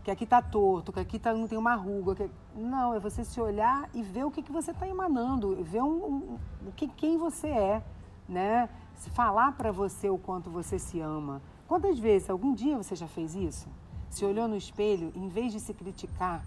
[0.04, 2.14] que aqui está torto, que aqui tá, não tem uma ruga.
[2.14, 2.30] Que...
[2.54, 6.06] Não, é você se olhar e ver o que, que você está emanando, ver um,
[6.06, 7.82] um, o que, quem você é,
[8.28, 8.68] né?
[9.12, 11.42] Falar para você o quanto você se ama.
[11.66, 13.68] Quantas vezes, algum dia você já fez isso?
[14.08, 16.44] Se olhou no espelho, em vez de se criticar,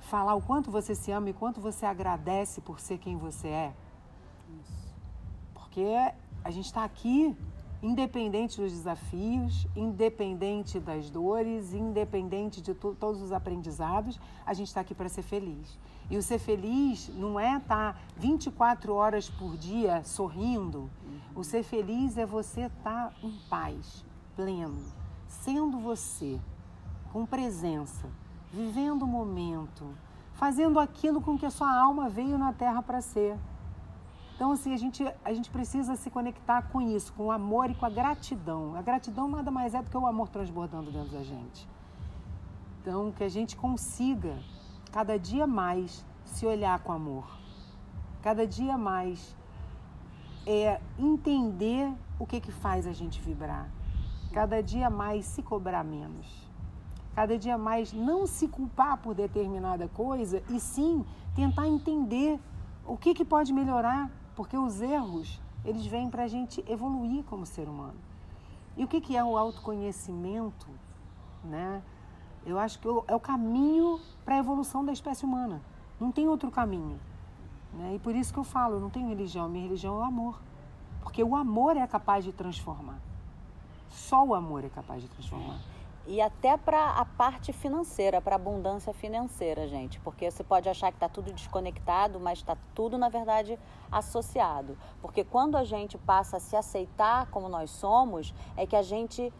[0.00, 3.74] falar o quanto você se ama e quanto você agradece por ser quem você é?
[5.52, 5.84] Porque
[6.42, 7.36] a gente está aqui
[7.82, 14.94] independente dos desafios, independente das dores, independente de todos os aprendizados, a gente está aqui
[14.94, 15.78] para ser feliz.
[16.10, 20.90] E o ser feliz não é estar tá 24 horas por dia sorrindo.
[21.34, 24.82] O ser feliz é você estar tá em paz, pleno,
[25.28, 26.40] sendo você,
[27.12, 28.08] com presença,
[28.52, 29.86] vivendo o momento,
[30.34, 33.36] fazendo aquilo com que a sua alma veio na terra para ser.
[34.40, 37.74] Então, assim, a gente, a gente precisa se conectar com isso, com o amor e
[37.74, 38.74] com a gratidão.
[38.74, 41.68] A gratidão nada mais é do que o amor transbordando dentro da gente.
[42.80, 44.38] Então, que a gente consiga
[44.90, 47.26] cada dia mais se olhar com amor,
[48.22, 49.36] cada dia mais
[50.46, 53.68] é entender o que, que faz a gente vibrar,
[54.32, 56.48] cada dia mais se cobrar menos,
[57.14, 62.40] cada dia mais não se culpar por determinada coisa e sim tentar entender
[62.86, 67.44] o que, que pode melhorar porque os erros, eles vêm para a gente evoluir como
[67.44, 67.98] ser humano.
[68.74, 70.66] E o que, que é o autoconhecimento?
[71.44, 71.82] Né?
[72.46, 75.60] Eu acho que é o caminho para a evolução da espécie humana.
[76.00, 76.98] Não tem outro caminho.
[77.74, 77.96] Né?
[77.96, 80.40] E por isso que eu falo, eu não tenho religião, minha religião é o amor.
[81.02, 82.98] Porque o amor é capaz de transformar.
[83.90, 85.60] Só o amor é capaz de transformar
[86.06, 90.00] e até para a parte financeira, para a abundância financeira, gente.
[90.00, 93.56] Porque você pode achar que está tudo desconectado, mas está tudo, na verdade,
[93.90, 94.76] associado.
[95.00, 99.32] Porque quando a gente passa a se aceitar como nós somos, é que a gente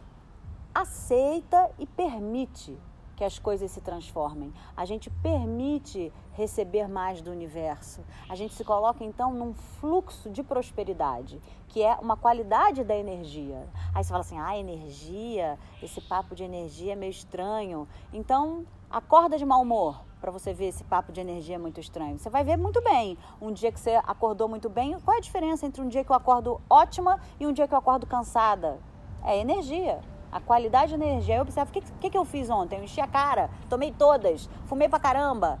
[0.73, 2.77] aceita e permite
[3.21, 4.51] que as coisas se transformem.
[4.75, 8.01] A gente permite receber mais do universo.
[8.27, 13.69] A gente se coloca então num fluxo de prosperidade, que é uma qualidade da energia.
[13.93, 17.87] Aí você fala assim: "Ah, energia, esse papo de energia é meio estranho".
[18.11, 22.19] Então, acorda de mau humor para você ver esse papo de energia muito estranho.
[22.19, 23.17] Você vai ver muito bem.
[23.41, 26.11] Um dia que você acordou muito bem, qual é a diferença entre um dia que
[26.11, 28.79] eu acordo ótima e um dia que eu acordo cansada?
[29.23, 29.99] É energia.
[30.31, 31.37] A qualidade de energia.
[31.37, 32.77] Eu observo, o que, que, que eu fiz ontem?
[32.77, 35.59] Eu enchi a cara, tomei todas, fumei pra caramba.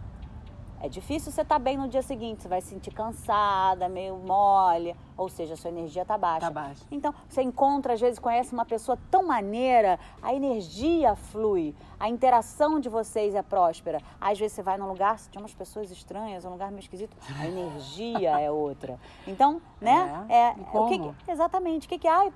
[0.79, 4.15] É difícil você estar tá bem no dia seguinte, você vai se sentir cansada, meio
[4.17, 6.47] mole, ou seja, a sua energia está baixa.
[6.47, 6.85] Tá baixa.
[6.91, 12.79] Então, você encontra, às vezes, conhece uma pessoa tão maneira, a energia flui, a interação
[12.79, 14.01] de vocês é próspera.
[14.19, 17.47] Às vezes você vai num lugar, tem umas pessoas estranhas, um lugar meio esquisito, a
[17.47, 18.99] energia é outra.
[19.27, 20.25] Então, né?
[20.29, 20.35] É.
[20.35, 21.85] é o que, que, exatamente.
[21.85, 22.11] O que, que é?
[22.11, 22.31] Ah,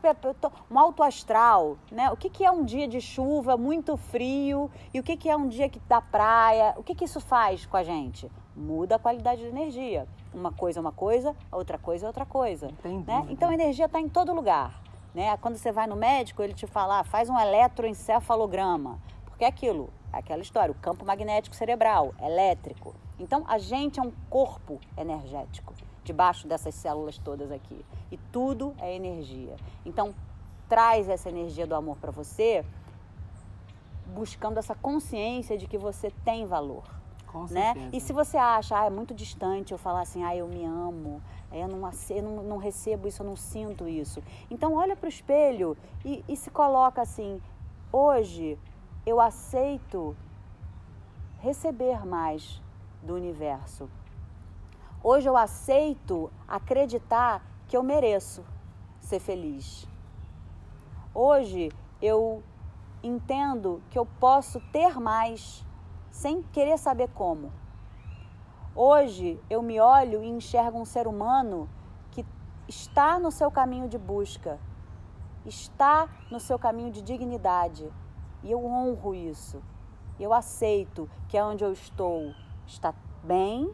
[0.69, 2.11] um alto astral, né?
[2.11, 5.35] O que, que é um dia de chuva muito frio e o que, que é
[5.35, 6.73] um dia da praia?
[6.77, 8.29] O que, que isso faz com a gente?
[8.55, 10.07] Muda a qualidade da energia.
[10.33, 12.69] Uma coisa é uma coisa, outra coisa é outra coisa.
[13.05, 13.25] Né?
[13.29, 14.81] Então a energia está em todo lugar.
[15.13, 15.35] Né?
[15.37, 18.99] Quando você vai no médico, ele te fala, ah, faz um eletroencefalograma.
[19.25, 22.95] Porque é aquilo, é aquela história, o campo magnético cerebral, elétrico.
[23.19, 25.73] Então a gente é um corpo energético
[26.05, 27.83] debaixo dessas células todas aqui.
[28.11, 29.55] E tudo é energia.
[29.85, 30.13] Então
[30.69, 32.63] traz essa energia do amor para você,
[34.07, 36.83] buscando essa consciência de que você tem valor.
[37.35, 37.73] Com né?
[37.91, 41.21] E se você acha, ah, é muito distante eu falar assim, ah, eu me amo,
[41.51, 44.23] eu não, eu não, não recebo isso, eu não sinto isso.
[44.49, 47.41] Então olha para o espelho e, e se coloca assim,
[47.91, 48.57] hoje
[49.05, 50.15] eu aceito
[51.39, 52.61] receber mais
[53.03, 53.89] do universo.
[55.03, 58.45] Hoje eu aceito acreditar que eu mereço
[59.01, 59.85] ser feliz.
[61.13, 61.69] Hoje
[62.01, 62.41] eu
[63.03, 65.65] entendo que eu posso ter mais
[66.15, 67.51] sem querer saber como.
[68.73, 71.69] Hoje eu me olho e enxergo um ser humano
[72.11, 72.25] que
[72.69, 74.57] está no seu caminho de busca,
[75.45, 77.91] está no seu caminho de dignidade.
[78.41, 79.61] E eu honro isso.
[80.17, 82.33] Eu aceito que é onde eu estou
[82.65, 83.69] está bem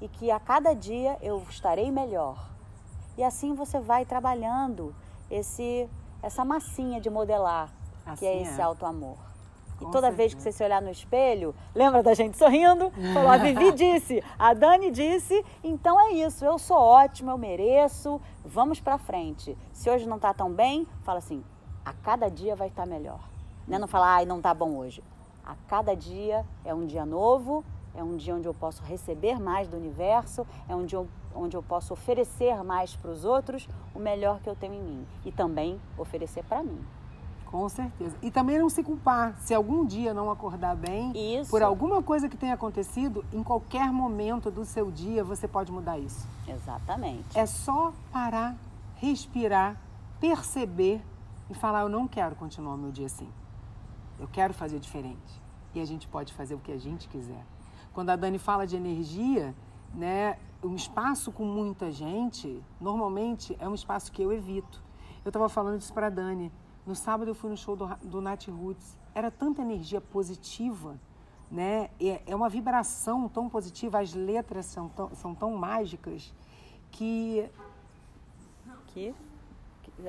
[0.00, 2.50] e que a cada dia eu estarei melhor.
[3.18, 4.94] E assim você vai trabalhando
[5.28, 5.90] esse
[6.22, 7.72] essa massinha de modelar,
[8.06, 8.62] assim que é esse é.
[8.62, 9.29] alto amor.
[9.80, 10.16] E toda certeza.
[10.16, 12.90] vez que você se olhar no espelho, lembra da gente sorrindo?
[13.14, 18.20] Falou, a Vivi disse, a Dani disse, então é isso, eu sou ótima, eu mereço,
[18.44, 19.56] vamos pra frente.
[19.72, 21.42] Se hoje não tá tão bem, fala assim,
[21.84, 23.20] a cada dia vai estar tá melhor.
[23.66, 23.78] Né?
[23.78, 25.02] Não fala, ai, não tá bom hoje.
[25.44, 27.64] A cada dia é um dia novo,
[27.94, 31.62] é um dia onde eu posso receber mais do universo, é um dia onde eu
[31.62, 35.80] posso oferecer mais para os outros o melhor que eu tenho em mim e também
[35.96, 36.80] oferecer para mim.
[37.50, 38.16] Com certeza.
[38.22, 39.34] E também não se culpar.
[39.40, 41.50] Se algum dia não acordar bem, isso.
[41.50, 45.98] por alguma coisa que tenha acontecido, em qualquer momento do seu dia você pode mudar
[45.98, 46.26] isso.
[46.46, 47.36] Exatamente.
[47.36, 48.56] É só parar,
[48.96, 49.76] respirar,
[50.20, 51.02] perceber
[51.50, 53.28] e falar: eu não quero continuar o meu dia assim.
[54.18, 55.42] Eu quero fazer diferente.
[55.74, 57.44] E a gente pode fazer o que a gente quiser.
[57.92, 59.54] Quando a Dani fala de energia,
[59.94, 64.82] né, um espaço com muita gente, normalmente é um espaço que eu evito.
[65.24, 66.52] Eu estava falando isso para a Dani.
[66.86, 68.96] No sábado eu fui no show do, do Nat Roots.
[69.14, 70.98] Era tanta energia positiva,
[71.50, 71.90] né?
[72.00, 76.32] É, é uma vibração tão positiva, as letras são tão, são tão mágicas
[76.90, 77.48] que...
[78.88, 79.14] que...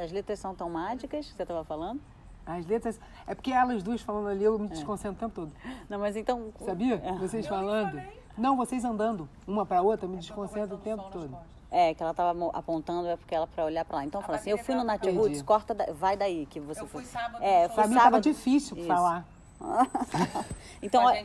[0.02, 2.00] As letras são tão mágicas que você estava falando?
[2.46, 3.00] As letras.
[3.28, 4.70] É porque elas duas falando ali, eu me é.
[4.70, 5.52] desconcentro o tempo todo.
[5.90, 6.52] Não, mas então.
[6.60, 6.96] Sabia?
[6.96, 7.14] É.
[7.18, 8.02] Vocês falando.
[8.38, 11.38] Não, vocês andando uma para outra, eu me desconcentro o tempo todo.
[11.74, 14.06] É, que ela estava apontando é porque ela para olhar para lá.
[14.06, 16.88] Então, fala assim, eu fui no Nath Roots, corta, da, vai daí que você eu
[16.88, 17.04] foi.
[17.04, 18.04] Fui sábado, é, foi sábado.
[18.04, 18.88] Tava difícil Isso.
[18.88, 19.26] falar.
[20.82, 21.24] então, é,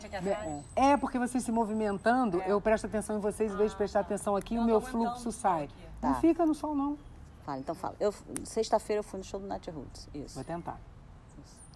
[0.77, 2.53] é, porque vocês se movimentando, é.
[2.53, 5.69] eu presto atenção em vocês, em vez de prestar atenção aqui, o meu fluxo sai.
[6.01, 6.11] Tá.
[6.11, 6.97] Não fica no sol, não.
[7.45, 7.97] Fala, então fala.
[7.99, 10.09] Eu, sexta-feira eu fui no show do Nath Roots.
[10.15, 10.35] Isso.
[10.35, 10.79] Vou tentar.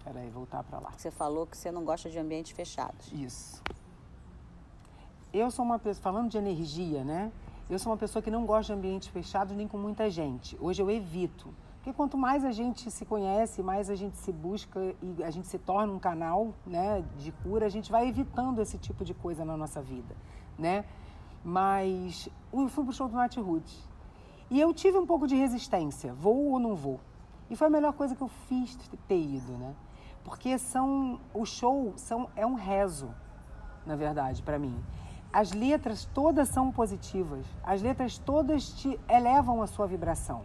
[0.03, 0.91] Peraí, voltar para lá.
[0.97, 3.11] Você falou que você não gosta de ambientes fechados.
[3.11, 3.61] Isso.
[5.33, 7.31] Eu sou uma pessoa, falando de energia, né?
[7.71, 10.57] Eu sou uma pessoa que não gosta de ambientes fechados nem com muita gente.
[10.59, 11.47] Hoje eu evito.
[11.77, 15.47] Porque quanto mais a gente se conhece, mais a gente se busca e a gente
[15.47, 19.45] se torna um canal né, de cura, a gente vai evitando esse tipo de coisa
[19.45, 20.13] na nossa vida,
[20.59, 20.83] né?
[21.45, 23.87] Mas eu fui pro show do Nat Roots
[24.49, 26.99] e eu tive um pouco de resistência, vou ou não vou?
[27.49, 29.73] E foi a melhor coisa que eu fiz ter ido, né?
[30.25, 33.15] Porque são o show são é um rezo,
[33.85, 34.77] na verdade, para mim
[35.33, 40.41] as letras todas são positivas, as letras todas te elevam a sua vibração.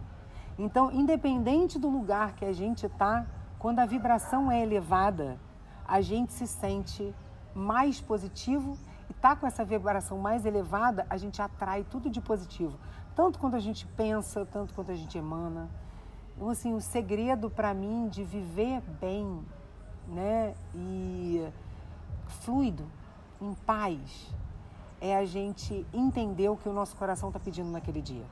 [0.57, 3.25] Então, independente do lugar que a gente está,
[3.59, 5.37] quando a vibração é elevada,
[5.85, 7.13] a gente se sente
[7.53, 8.77] mais positivo
[9.09, 12.77] e tá com essa vibração mais elevada, a gente atrai tudo de positivo,
[13.15, 15.69] tanto quanto a gente pensa, tanto quanto a gente emana.
[16.35, 19.43] Então, assim, o segredo para mim de viver bem,
[20.07, 21.45] né, e
[22.27, 22.85] fluido,
[23.41, 24.31] em paz,
[24.99, 28.25] é a gente entender o que o nosso coração está pedindo naquele dia.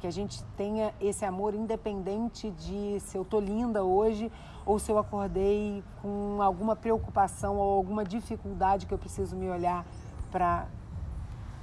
[0.00, 4.30] Que a gente tenha esse amor independente de se eu tô linda hoje
[4.66, 9.84] ou se eu acordei com alguma preocupação ou alguma dificuldade que eu preciso me olhar
[10.30, 10.66] para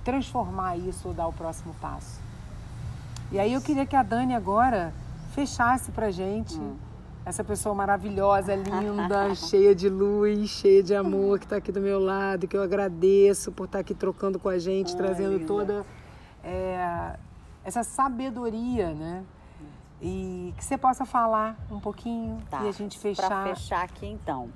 [0.04, 2.22] transformar isso ou dar o próximo passo.
[3.32, 4.94] E aí eu queria que a Dani agora
[5.34, 6.76] fechasse pra gente hum.
[7.30, 12.00] Essa pessoa maravilhosa, linda, cheia de luz, cheia de amor, que está aqui do meu
[12.00, 15.46] lado, que eu agradeço por estar tá aqui trocando com a gente, Ai, trazendo linda.
[15.46, 15.86] toda
[16.44, 17.16] é,
[17.64, 19.24] essa sabedoria, né?
[20.02, 23.28] E que você possa falar um pouquinho tá, e a gente fechar.
[23.28, 24.50] Para fechar aqui então.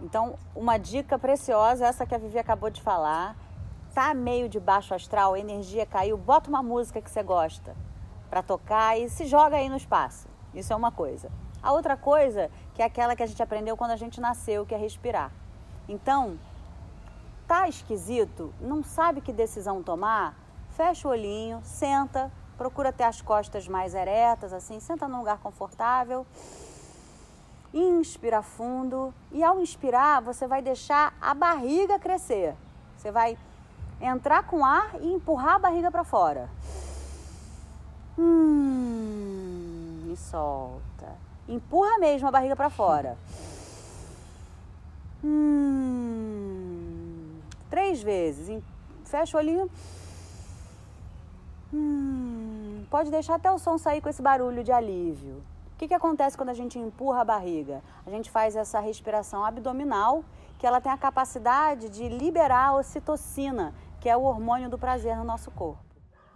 [0.00, 3.36] Então, uma dica preciosa, essa que a Vivi acabou de falar.
[3.94, 7.74] Tá meio de baixo astral, a energia caiu, bota uma música que você gosta
[8.30, 10.28] para tocar e se joga aí no espaço.
[10.54, 11.30] Isso é uma coisa.
[11.62, 14.74] A outra coisa, que é aquela que a gente aprendeu quando a gente nasceu, que
[14.74, 15.30] é respirar.
[15.88, 16.38] Então,
[17.46, 20.34] tá esquisito, não sabe que decisão tomar?
[20.70, 26.26] Fecha o olhinho, senta, procura ter as costas mais eretas, assim, senta num lugar confortável.
[27.74, 32.54] Inspira fundo e ao inspirar, você vai deixar a barriga crescer.
[32.96, 33.38] Você vai
[34.00, 36.48] entrar com ar e empurrar a barriga para fora.
[38.18, 41.31] Hum, e solta.
[41.48, 43.18] Empurra mesmo a barriga para fora.
[45.24, 46.60] Hum,
[47.70, 48.62] três vezes.
[49.04, 49.70] Fecha o olhinho.
[51.72, 55.42] Hum, pode deixar até o som sair com esse barulho de alívio.
[55.74, 57.82] O que, que acontece quando a gente empurra a barriga?
[58.06, 60.24] A gente faz essa respiração abdominal,
[60.58, 65.16] que ela tem a capacidade de liberar a ocitocina, que é o hormônio do prazer
[65.16, 65.82] no nosso corpo.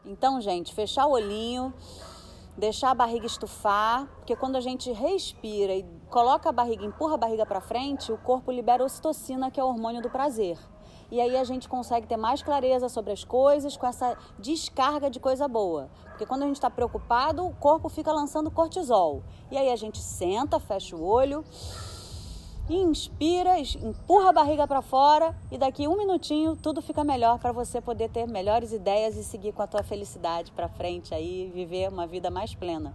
[0.05, 1.73] Então, gente, fechar o olhinho,
[2.57, 7.19] deixar a barriga estufar, porque quando a gente respira e coloca a barriga, empurra a
[7.19, 10.59] barriga para frente, o corpo libera ocitocina, que é o hormônio do prazer
[11.11, 15.21] e aí a gente consegue ter mais clareza sobre as coisas com essa descarga de
[15.21, 15.89] coisa boa.
[16.09, 19.23] Porque quando a gente está preocupado, o corpo fica lançando cortisol.
[19.51, 21.45] E aí a gente senta, fecha o olho,
[22.75, 27.81] inspira, empurra a barriga para fora e daqui um minutinho tudo fica melhor para você
[27.81, 32.07] poder ter melhores ideias e seguir com a tua felicidade para frente aí, viver uma
[32.07, 32.95] vida mais plena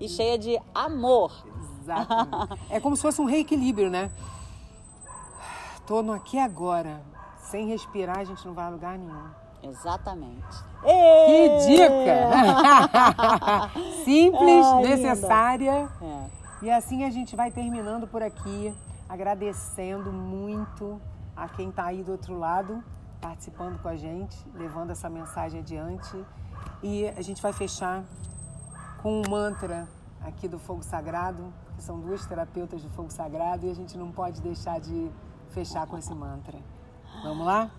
[0.00, 1.32] e cheia de amor.
[1.80, 2.58] Exato.
[2.70, 4.10] é como se fosse um reequilíbrio, né?
[5.86, 7.00] Tô no aqui agora
[7.50, 9.24] sem respirar, a gente não vai a lugar nenhum.
[9.62, 10.64] Exatamente.
[10.82, 12.30] Que dica!
[14.04, 15.88] Simples, Ai, necessária.
[16.00, 16.24] É.
[16.62, 18.74] E assim a gente vai terminando por aqui,
[19.08, 21.00] agradecendo muito
[21.34, 22.82] a quem está aí do outro lado,
[23.20, 26.24] participando com a gente, levando essa mensagem adiante.
[26.82, 28.04] E a gente vai fechar
[29.02, 29.88] com um mantra
[30.20, 34.10] aqui do Fogo Sagrado, que são duas terapeutas do Fogo Sagrado, e a gente não
[34.10, 35.10] pode deixar de
[35.50, 36.58] fechar com esse mantra.
[37.22, 37.70] Vamos lá?